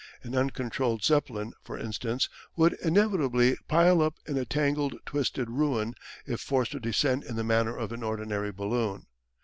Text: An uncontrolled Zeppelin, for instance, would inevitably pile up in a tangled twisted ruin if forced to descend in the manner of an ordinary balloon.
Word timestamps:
An 0.23 0.35
uncontrolled 0.35 1.03
Zeppelin, 1.03 1.53
for 1.63 1.77
instance, 1.77 2.27
would 2.55 2.73
inevitably 2.83 3.55
pile 3.67 4.01
up 4.01 4.15
in 4.25 4.35
a 4.35 4.45
tangled 4.45 4.95
twisted 5.05 5.47
ruin 5.47 5.93
if 6.25 6.41
forced 6.41 6.71
to 6.71 6.79
descend 6.79 7.23
in 7.23 7.35
the 7.35 7.43
manner 7.43 7.77
of 7.77 7.91
an 7.91 8.01
ordinary 8.01 8.51
balloon. 8.51 9.05